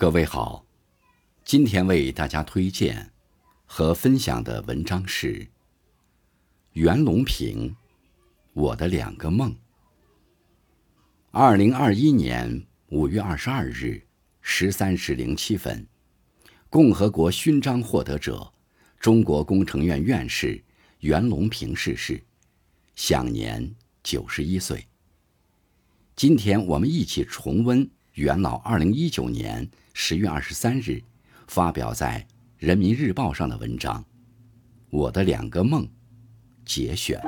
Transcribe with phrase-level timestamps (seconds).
[0.00, 0.64] 各位好，
[1.44, 3.12] 今天为大家推荐
[3.66, 5.46] 和分享的文章是
[6.72, 7.68] 袁隆平
[8.54, 9.52] 《我的两个梦》。
[11.30, 14.02] 二零二一年五月二十二日
[14.40, 15.86] 十三时零七分，
[16.70, 18.50] 共和国勋章获得者、
[18.98, 20.64] 中国工程院院士
[21.00, 22.24] 袁隆平逝世，
[22.94, 24.88] 享年九十一岁。
[26.16, 31.00] 今天我们一起重温袁老二零一九年十月二十三日
[31.46, 32.26] 发表在
[32.58, 34.02] 《人民日报》上的文章
[34.90, 35.84] 《我的两个梦》
[36.64, 37.20] 节选。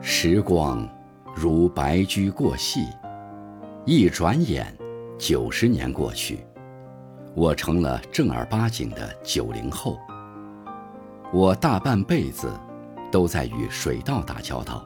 [0.00, 0.97] 时光
[1.40, 2.88] 如白驹过隙，
[3.84, 4.76] 一转眼，
[5.16, 6.40] 九十年过去，
[7.32, 9.96] 我成了正儿八经的九零后。
[11.32, 12.50] 我大半辈子
[13.12, 14.84] 都在与水稻打交道，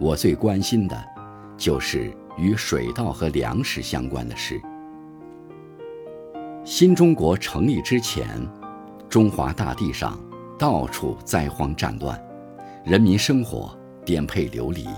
[0.00, 1.00] 我最关心的，
[1.56, 4.60] 就是与水稻和粮食相关的事。
[6.64, 8.26] 新中国成立之前，
[9.08, 10.18] 中华大地上
[10.58, 12.20] 到处灾荒战乱，
[12.84, 13.78] 人民生活。
[14.04, 14.88] 颠沛流离。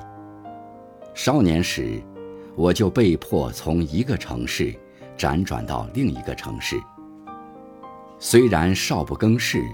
[1.15, 2.03] 少年时，
[2.57, 4.75] 我就被迫从一个城市
[5.17, 6.77] 辗转到另一个城市。
[8.19, 9.65] 虽然少不更事，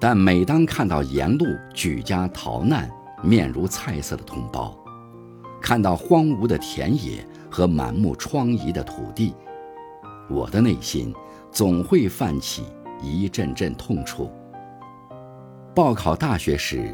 [0.00, 2.90] 但每当看到沿路举家逃难、
[3.22, 4.74] 面如菜色的同胞，
[5.60, 9.34] 看到荒芜的田野和满目疮痍的土地，
[10.30, 11.14] 我的内心
[11.52, 12.64] 总会泛起
[13.02, 14.30] 一阵阵痛楚。
[15.74, 16.90] 报考大学时。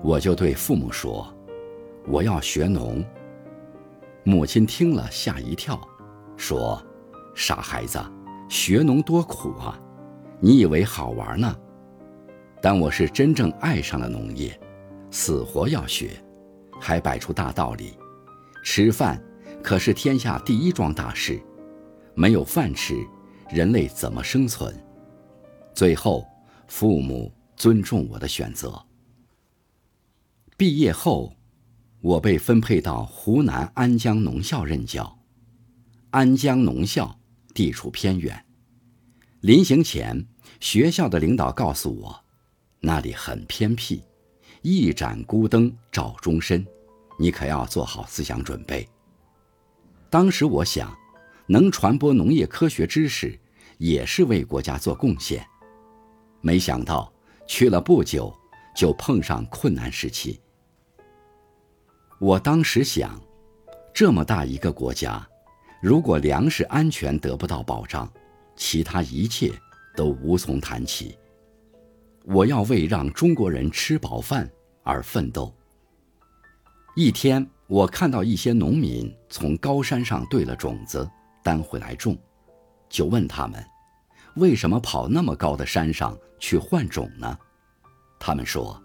[0.00, 1.26] 我就对父母说
[2.08, 3.04] ：“我要学农。”
[4.24, 5.80] 母亲听了吓一跳，
[6.36, 6.82] 说
[7.34, 7.98] ：“傻孩子，
[8.48, 9.80] 学农多苦啊！
[10.40, 11.56] 你以为好玩呢？”
[12.60, 14.58] 但我是真正爱上了农业，
[15.10, 16.10] 死活要学，
[16.80, 17.96] 还摆出大道理：
[18.64, 19.22] 吃饭
[19.62, 21.40] 可是天下第一桩大事，
[22.14, 22.96] 没有饭吃，
[23.48, 24.74] 人类怎么生存？
[25.72, 26.26] 最后，
[26.66, 28.76] 父母尊重我的选择。
[30.56, 31.32] 毕业后，
[32.00, 35.18] 我被分配到湖南安江农校任教。
[36.10, 37.18] 安江农校
[37.52, 38.44] 地处偏远，
[39.40, 40.26] 临行前，
[40.60, 42.24] 学校的领导告诉我，
[42.80, 44.02] 那里很偏僻，
[44.62, 46.64] 一盏孤灯照终身，
[47.18, 48.88] 你可要做好思想准备。
[50.08, 50.96] 当时我想，
[51.46, 53.38] 能传播农业科学知识，
[53.76, 55.44] 也是为国家做贡献。
[56.40, 57.12] 没想到
[57.46, 58.32] 去了不久，
[58.74, 60.40] 就碰上困难时期。
[62.20, 63.20] 我当时想，
[63.94, 65.24] 这么大一个国家，
[65.80, 68.12] 如果粮食安全得不到保障，
[68.56, 69.52] 其他一切
[69.96, 71.16] 都无从谈起。
[72.24, 74.50] 我要为让中国人吃饱饭
[74.82, 75.54] 而奋斗。
[76.96, 81.08] 一天，我看到一些农民从高山上兑了种子，
[81.44, 82.18] 担回来种，
[82.88, 83.64] 就问他们，
[84.34, 87.38] 为什么跑那么高的山上去换种呢？
[88.18, 88.82] 他们说。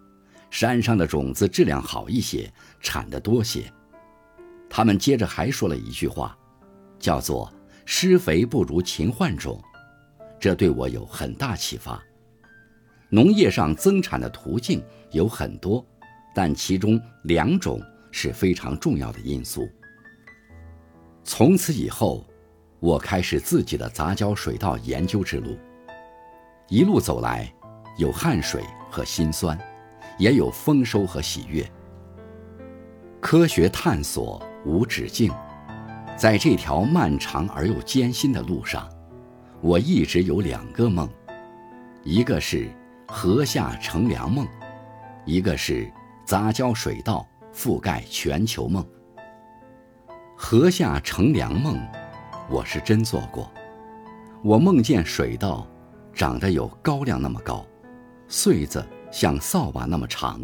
[0.54, 2.48] 山上的种子质量好一些，
[2.80, 3.64] 产的多些。
[4.70, 6.38] 他们接着还说了一句话，
[7.00, 7.52] 叫做
[7.86, 9.60] “施肥不如勤换种”，
[10.40, 12.00] 这对我有很大启发。
[13.10, 15.84] 农业上增产的途径有很多，
[16.36, 17.82] 但其中两种
[18.12, 19.68] 是非常重要的因素。
[21.24, 22.24] 从此以后，
[22.80, 25.58] 我开始自己的杂交水稻研究之路。
[26.70, 27.52] 一路走来，
[27.98, 29.60] 有汗水和辛酸。
[30.18, 31.66] 也有丰收和喜悦。
[33.20, 35.32] 科学探索无止境，
[36.16, 38.90] 在这条漫长而又艰辛的路上，
[39.62, 41.10] 我一直有两个梦：
[42.04, 42.70] 一个是
[43.08, 44.46] 禾下乘凉梦，
[45.26, 45.92] 一个是
[46.26, 48.86] 杂交水稻覆盖全球梦。
[50.36, 51.80] 禾下乘凉梦，
[52.50, 53.50] 我是真做过。
[54.44, 55.66] 我梦见水稻
[56.14, 57.66] 长得有高粱那么高，
[58.28, 58.86] 穗子。
[59.14, 60.42] 像扫把那么长，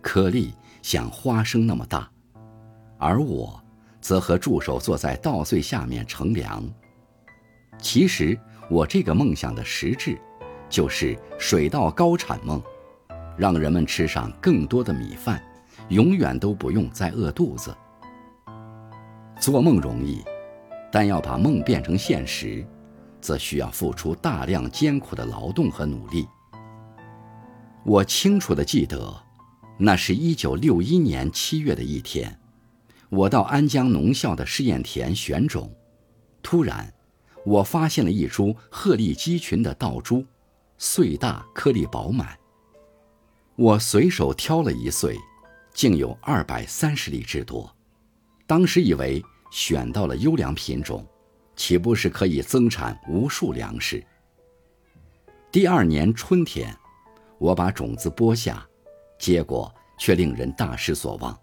[0.00, 2.10] 颗粒像花生那么大，
[2.96, 3.62] 而我
[4.00, 6.64] 则和助手坐在稻穗下面乘凉。
[7.78, 10.18] 其实我这个梦想的实质，
[10.70, 12.60] 就是水稻高产梦，
[13.36, 15.38] 让人们吃上更多的米饭，
[15.90, 17.76] 永远都不用再饿肚子。
[19.38, 20.24] 做梦容易，
[20.90, 22.66] 但要把梦变成现实，
[23.20, 26.26] 则需要付出大量艰苦的劳动和努力。
[27.84, 29.22] 我清楚地记得，
[29.78, 32.38] 那是一九六一年七月的一天，
[33.08, 35.74] 我到安江农校的试验田选种，
[36.42, 36.92] 突然，
[37.44, 40.24] 我发现了一株鹤立鸡群的稻株，
[40.76, 42.38] 穗大颗粒饱满。
[43.56, 45.16] 我随手挑了一穗，
[45.72, 47.74] 竟有二百三十粒之多。
[48.46, 51.06] 当时以为选到了优良品种，
[51.56, 54.04] 岂不是可以增产无数粮食？
[55.50, 56.76] 第二年春天，
[57.40, 58.64] 我把种子播下，
[59.18, 61.36] 结果却令人大失所望。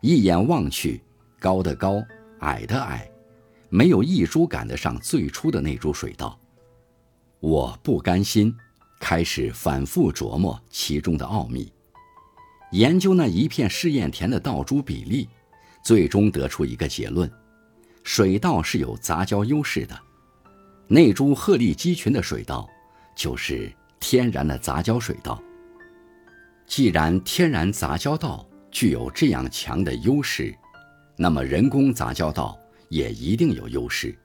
[0.00, 1.02] 一眼望去，
[1.40, 2.00] 高的高，
[2.40, 3.10] 矮的矮，
[3.68, 6.38] 没有一株赶得上最初的那株水稻。
[7.40, 8.54] 我不甘心，
[9.00, 11.72] 开始反复琢磨其中的奥秘，
[12.70, 15.28] 研究那一片试验田的稻株比例，
[15.82, 17.28] 最终得出一个结论：
[18.04, 20.00] 水稻是有杂交优势的。
[20.86, 22.68] 那株鹤立鸡群的水稻，
[23.16, 25.42] 就是天然的杂交水稻。
[26.66, 30.54] 既然天然杂交稻，具有这样强的优势，
[31.16, 32.58] 那么人工杂交稻
[32.88, 34.16] 也一定有优势。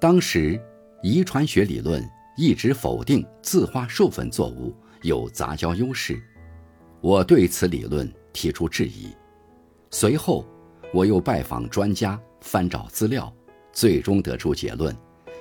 [0.00, 0.60] 当时，
[1.02, 2.02] 遗传学理论
[2.36, 6.20] 一直否定自花授粉作物有杂交优势，
[7.00, 9.14] 我对此理论提出质疑。
[9.90, 10.46] 随后，
[10.92, 13.32] 我又拜访专家，翻找资料，
[13.72, 14.96] 最终得出结论：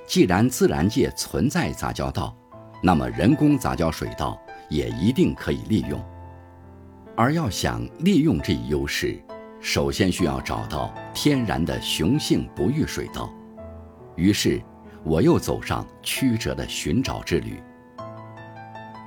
[0.05, 2.37] 既然自然界存在杂交稻，
[2.81, 4.39] 那么人工杂交水稻
[4.69, 6.03] 也一定可以利用。
[7.15, 9.21] 而要想利用这一优势，
[9.59, 13.31] 首先需要找到天然的雄性不育水稻。
[14.15, 14.61] 于是，
[15.03, 17.61] 我又走上曲折的寻找之旅。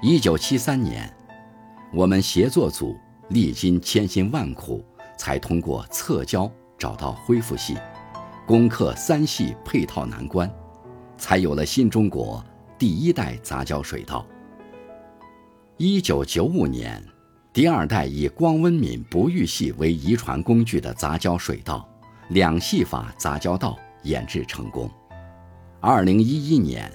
[0.00, 1.12] 一九七三年，
[1.92, 2.96] 我们协作组
[3.30, 4.84] 历经千辛万苦，
[5.16, 7.76] 才通过测交找到恢复系，
[8.46, 10.48] 攻克三系配套难关，
[11.16, 12.44] 才有了新中国
[12.78, 14.26] 第一代杂交水稻。
[15.76, 17.02] 一九九五年。
[17.52, 21.88] 第二代以光温敏不育系为遗传工具的杂交水稻，
[22.30, 24.90] 两系法杂交稻研制成功。
[25.78, 26.90] 二零一一年，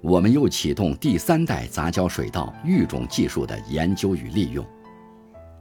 [0.00, 4.66] 我们又启动第三代杂交水稻育种技术的研究与利用。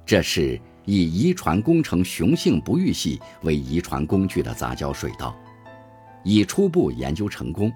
[0.07, 5.37] 这是以遗传工程雄性不育系为遗传工具的杂交水稻，
[6.23, 7.71] 已初步研究成功。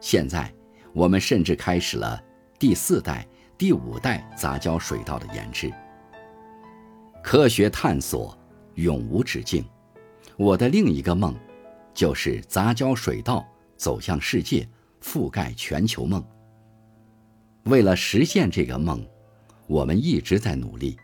[0.00, 0.52] 现在，
[0.94, 2.22] 我们甚至开始了
[2.58, 3.26] 第四代、
[3.58, 5.70] 第五代杂交水稻的研制。
[7.22, 8.38] 科学探索
[8.76, 9.64] 永无止境。
[10.36, 11.34] 我的另一个梦，
[11.92, 13.44] 就是杂交水稻
[13.76, 14.66] 走向世界，
[15.02, 16.24] 覆盖全球梦。
[17.64, 19.04] 为了实现这个梦，
[19.66, 20.96] 我们一直在努力。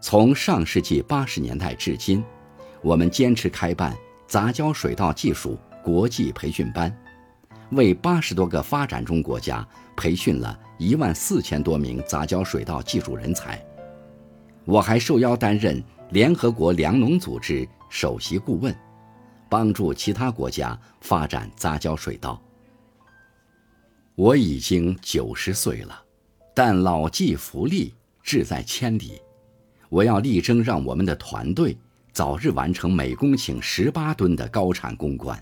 [0.00, 2.24] 从上世纪八十年代至今，
[2.82, 3.94] 我们坚持开办
[4.26, 6.94] 杂交水稻技术国际培训班，
[7.70, 9.66] 为八十多个发展中国家
[9.96, 13.64] 培训了一万四千多名杂交水稻技术人才。
[14.64, 18.74] 我还受邀担任联合国粮农组织首席顾问，
[19.48, 22.40] 帮助其他国家发展杂交水稻。
[24.14, 26.02] 我已经九十岁了，
[26.54, 27.92] 但老骥伏枥，
[28.22, 29.20] 志在千里。
[29.88, 31.76] 我要力争让我们的团队
[32.12, 35.40] 早日完成每公顷十八吨的高产攻关，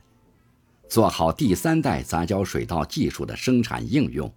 [0.89, 4.33] 做好第三代杂交水稻技术的生产应用。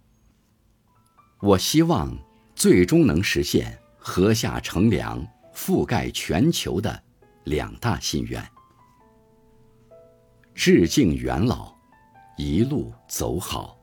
[1.40, 2.16] 我希望
[2.54, 3.78] 最终能实现。
[4.00, 5.22] 禾下乘凉，
[5.54, 7.02] 覆盖全球的
[7.44, 8.42] 两大心愿。
[10.54, 11.74] 致敬元老，
[12.38, 13.77] 一路走好。